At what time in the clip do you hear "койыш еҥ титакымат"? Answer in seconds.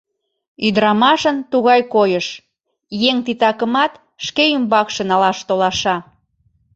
1.93-3.93